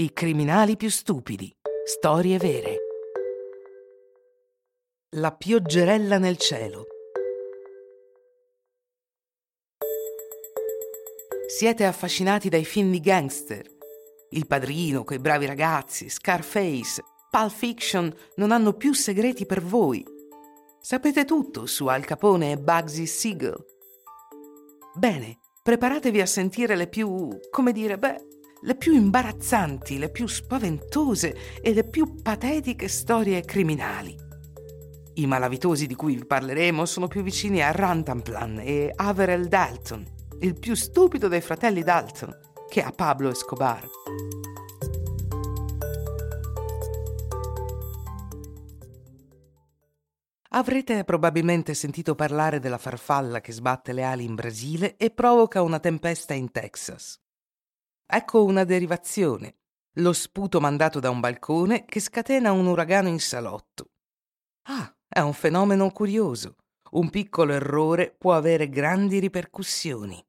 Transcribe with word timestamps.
I 0.00 0.14
criminali 0.14 0.78
più 0.78 0.88
stupidi. 0.88 1.54
Storie 1.84 2.38
vere. 2.38 2.76
La 5.16 5.30
pioggerella 5.30 6.16
nel 6.16 6.38
cielo. 6.38 6.86
Siete 11.46 11.84
affascinati 11.84 12.48
dai 12.48 12.64
film 12.64 12.90
di 12.90 13.00
gangster. 13.00 13.66
Il 14.30 14.46
padrino, 14.46 15.04
quei 15.04 15.18
bravi 15.18 15.44
ragazzi, 15.44 16.08
Scarface, 16.08 17.02
Pulp 17.28 17.50
Fiction 17.50 18.10
non 18.36 18.52
hanno 18.52 18.72
più 18.72 18.94
segreti 18.94 19.44
per 19.44 19.62
voi. 19.62 20.02
Sapete 20.80 21.26
tutto 21.26 21.66
su 21.66 21.88
Al 21.88 22.06
Capone 22.06 22.52
e 22.52 22.56
Bugsy 22.56 23.04
Siegel. 23.04 23.62
Bene, 24.94 25.40
preparatevi 25.62 26.22
a 26.22 26.26
sentire 26.26 26.74
le 26.74 26.88
più, 26.88 27.38
come 27.50 27.72
dire, 27.72 27.98
beh, 27.98 28.28
le 28.62 28.74
più 28.74 28.92
imbarazzanti, 28.92 29.98
le 29.98 30.10
più 30.10 30.26
spaventose 30.26 31.60
e 31.62 31.72
le 31.72 31.84
più 31.84 32.20
patetiche 32.20 32.88
storie 32.88 33.42
criminali. 33.42 34.16
I 35.14 35.26
malavitosi 35.26 35.86
di 35.86 35.94
cui 35.94 36.14
vi 36.14 36.26
parleremo 36.26 36.84
sono 36.84 37.08
più 37.08 37.22
vicini 37.22 37.62
a 37.62 37.72
Rantanplan 37.72 38.60
e 38.60 38.92
Averell 38.94 39.46
Dalton, 39.46 40.06
il 40.40 40.58
più 40.58 40.74
stupido 40.74 41.28
dei 41.28 41.40
fratelli 41.40 41.82
Dalton, 41.82 42.36
che 42.68 42.82
a 42.82 42.92
Pablo 42.92 43.30
Escobar. 43.30 43.88
Avrete 50.52 51.04
probabilmente 51.04 51.74
sentito 51.74 52.16
parlare 52.16 52.58
della 52.58 52.76
farfalla 52.76 53.40
che 53.40 53.52
sbatte 53.52 53.92
le 53.92 54.02
ali 54.02 54.24
in 54.24 54.34
Brasile 54.34 54.96
e 54.96 55.10
provoca 55.10 55.62
una 55.62 55.78
tempesta 55.78 56.34
in 56.34 56.50
Texas. 56.50 57.20
Ecco 58.12 58.42
una 58.42 58.64
derivazione, 58.64 59.54
lo 59.98 60.12
sputo 60.12 60.58
mandato 60.58 60.98
da 60.98 61.10
un 61.10 61.20
balcone 61.20 61.84
che 61.84 62.00
scatena 62.00 62.50
un 62.50 62.66
uragano 62.66 63.06
in 63.06 63.20
salotto. 63.20 63.90
Ah, 64.62 64.92
è 65.06 65.20
un 65.20 65.32
fenomeno 65.32 65.88
curioso. 65.92 66.56
Un 66.90 67.08
piccolo 67.08 67.52
errore 67.52 68.12
può 68.18 68.34
avere 68.34 68.68
grandi 68.68 69.20
ripercussioni. 69.20 70.20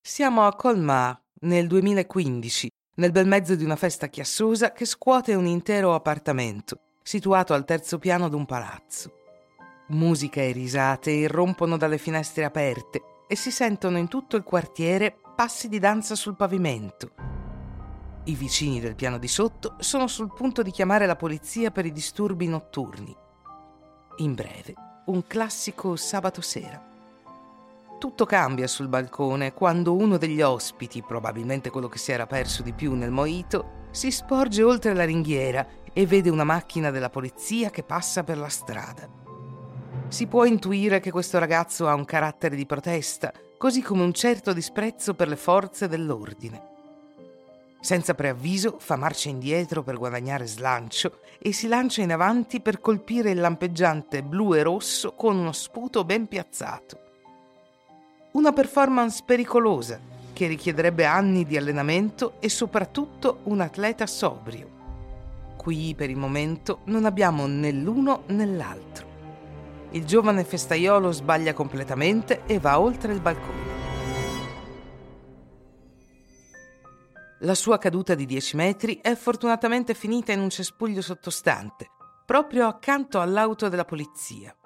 Siamo 0.00 0.46
a 0.46 0.54
Colmar 0.54 1.20
nel 1.40 1.66
2015, 1.66 2.70
nel 2.94 3.10
bel 3.10 3.26
mezzo 3.26 3.56
di 3.56 3.64
una 3.64 3.74
festa 3.74 4.06
chiassosa 4.06 4.70
che 4.70 4.84
scuote 4.84 5.34
un 5.34 5.46
intero 5.46 5.94
appartamento, 5.94 6.78
situato 7.02 7.54
al 7.54 7.64
terzo 7.64 7.98
piano 7.98 8.28
d'un 8.28 8.46
palazzo. 8.46 9.12
Musica 9.88 10.40
e 10.40 10.52
risate 10.52 11.10
irrompono 11.10 11.76
dalle 11.76 11.98
finestre 11.98 12.44
aperte 12.44 13.02
e 13.26 13.34
si 13.34 13.50
sentono 13.50 13.98
in 13.98 14.06
tutto 14.06 14.36
il 14.36 14.44
quartiere 14.44 15.21
passi 15.34 15.68
di 15.68 15.78
danza 15.78 16.14
sul 16.14 16.36
pavimento. 16.36 17.10
I 18.24 18.34
vicini 18.34 18.80
del 18.80 18.94
piano 18.94 19.18
di 19.18 19.28
sotto 19.28 19.74
sono 19.78 20.06
sul 20.06 20.32
punto 20.32 20.62
di 20.62 20.70
chiamare 20.70 21.06
la 21.06 21.16
polizia 21.16 21.70
per 21.70 21.86
i 21.86 21.92
disturbi 21.92 22.46
notturni. 22.46 23.16
In 24.18 24.34
breve, 24.34 24.74
un 25.06 25.26
classico 25.26 25.96
sabato 25.96 26.40
sera. 26.40 26.90
Tutto 27.98 28.26
cambia 28.26 28.66
sul 28.66 28.88
balcone 28.88 29.54
quando 29.54 29.94
uno 29.94 30.18
degli 30.18 30.42
ospiti, 30.42 31.02
probabilmente 31.02 31.70
quello 31.70 31.88
che 31.88 31.98
si 31.98 32.12
era 32.12 32.26
perso 32.26 32.62
di 32.62 32.72
più 32.72 32.94
nel 32.94 33.10
moito, 33.10 33.86
si 33.90 34.10
sporge 34.10 34.62
oltre 34.62 34.94
la 34.94 35.04
ringhiera 35.04 35.66
e 35.92 36.06
vede 36.06 36.30
una 36.30 36.44
macchina 36.44 36.90
della 36.90 37.10
polizia 37.10 37.70
che 37.70 37.82
passa 37.82 38.22
per 38.22 38.38
la 38.38 38.48
strada. 38.48 39.08
Si 40.08 40.26
può 40.26 40.44
intuire 40.44 41.00
che 41.00 41.10
questo 41.10 41.38
ragazzo 41.38 41.88
ha 41.88 41.94
un 41.94 42.04
carattere 42.04 42.54
di 42.54 42.66
protesta 42.66 43.32
così 43.62 43.80
come 43.80 44.02
un 44.02 44.12
certo 44.12 44.52
disprezzo 44.52 45.14
per 45.14 45.28
le 45.28 45.36
forze 45.36 45.86
dell'ordine. 45.86 46.70
Senza 47.80 48.12
preavviso 48.12 48.78
fa 48.80 48.96
marcia 48.96 49.28
indietro 49.28 49.84
per 49.84 49.98
guadagnare 49.98 50.48
slancio 50.48 51.20
e 51.38 51.52
si 51.52 51.68
lancia 51.68 52.02
in 52.02 52.10
avanti 52.10 52.60
per 52.60 52.80
colpire 52.80 53.30
il 53.30 53.38
lampeggiante 53.38 54.24
blu 54.24 54.54
e 54.54 54.64
rosso 54.64 55.12
con 55.12 55.36
uno 55.36 55.52
sputo 55.52 56.02
ben 56.02 56.26
piazzato. 56.26 56.98
Una 58.32 58.52
performance 58.52 59.22
pericolosa 59.24 60.00
che 60.32 60.48
richiederebbe 60.48 61.04
anni 61.04 61.46
di 61.46 61.56
allenamento 61.56 62.40
e 62.40 62.48
soprattutto 62.48 63.42
un 63.44 63.60
atleta 63.60 64.08
sobrio. 64.08 64.68
Qui 65.56 65.94
per 65.96 66.10
il 66.10 66.16
momento 66.16 66.80
non 66.86 67.04
abbiamo 67.04 67.46
né 67.46 67.70
l'uno 67.70 68.24
né 68.26 68.44
l'altro. 68.44 69.11
Il 69.94 70.06
giovane 70.06 70.42
festaiolo 70.42 71.12
sbaglia 71.12 71.52
completamente 71.52 72.46
e 72.46 72.58
va 72.58 72.80
oltre 72.80 73.12
il 73.12 73.20
balcone. 73.20 73.80
La 77.40 77.54
sua 77.54 77.76
caduta 77.76 78.14
di 78.14 78.24
10 78.24 78.56
metri 78.56 79.00
è 79.02 79.14
fortunatamente 79.14 79.92
finita 79.92 80.32
in 80.32 80.40
un 80.40 80.48
cespuglio 80.48 81.02
sottostante, 81.02 81.90
proprio 82.24 82.68
accanto 82.68 83.20
all'auto 83.20 83.68
della 83.68 83.84
polizia. 83.84 84.56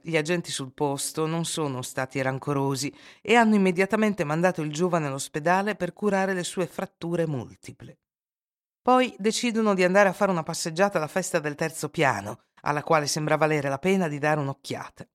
Gli 0.00 0.16
agenti 0.16 0.50
sul 0.50 0.72
posto 0.72 1.26
non 1.26 1.44
sono 1.44 1.82
stati 1.82 2.20
rancorosi 2.20 2.92
e 3.20 3.36
hanno 3.36 3.54
immediatamente 3.54 4.24
mandato 4.24 4.62
il 4.62 4.72
giovane 4.72 5.06
all'ospedale 5.06 5.76
per 5.76 5.92
curare 5.92 6.34
le 6.34 6.42
sue 6.42 6.66
fratture 6.66 7.28
multiple. 7.28 7.98
Poi 8.82 9.14
decidono 9.18 9.74
di 9.74 9.84
andare 9.84 10.08
a 10.08 10.12
fare 10.12 10.32
una 10.32 10.42
passeggiata 10.42 10.98
alla 10.98 11.06
festa 11.06 11.38
del 11.38 11.54
terzo 11.54 11.88
piano, 11.90 12.46
alla 12.62 12.82
quale 12.82 13.06
sembra 13.06 13.36
valere 13.36 13.68
la 13.68 13.78
pena 13.78 14.08
di 14.08 14.18
dare 14.18 14.40
un'occhiata. 14.40 15.06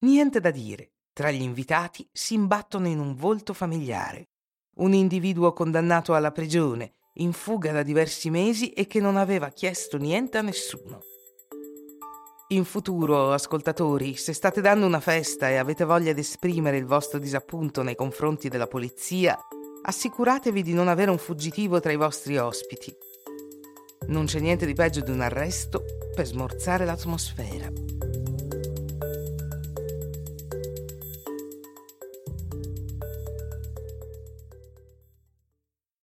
Niente 0.00 0.40
da 0.40 0.50
dire, 0.50 0.92
tra 1.12 1.30
gli 1.30 1.42
invitati 1.42 2.08
si 2.12 2.34
imbattono 2.34 2.88
in 2.88 2.98
un 2.98 3.14
volto 3.14 3.52
familiare, 3.52 4.28
un 4.76 4.92
individuo 4.92 5.52
condannato 5.52 6.14
alla 6.14 6.32
prigione, 6.32 6.92
in 7.14 7.32
fuga 7.32 7.72
da 7.72 7.82
diversi 7.82 8.28
mesi 8.28 8.70
e 8.70 8.86
che 8.86 9.00
non 9.00 9.16
aveva 9.16 9.48
chiesto 9.48 9.96
niente 9.96 10.36
a 10.38 10.42
nessuno. 10.42 11.00
In 12.48 12.64
futuro, 12.64 13.32
ascoltatori, 13.32 14.14
se 14.16 14.32
state 14.32 14.60
dando 14.60 14.86
una 14.86 15.00
festa 15.00 15.48
e 15.48 15.56
avete 15.56 15.84
voglia 15.84 16.12
di 16.12 16.20
esprimere 16.20 16.76
il 16.76 16.86
vostro 16.86 17.18
disappunto 17.18 17.82
nei 17.82 17.96
confronti 17.96 18.48
della 18.48 18.68
polizia, 18.68 19.36
assicuratevi 19.82 20.62
di 20.62 20.72
non 20.72 20.88
avere 20.88 21.10
un 21.10 21.18
fuggitivo 21.18 21.80
tra 21.80 21.90
i 21.90 21.96
vostri 21.96 22.36
ospiti. 22.36 22.94
Non 24.08 24.26
c'è 24.26 24.40
niente 24.40 24.66
di 24.66 24.74
peggio 24.74 25.00
di 25.00 25.10
un 25.10 25.20
arresto 25.20 25.84
per 26.14 26.26
smorzare 26.26 26.84
l'atmosfera. 26.84 27.95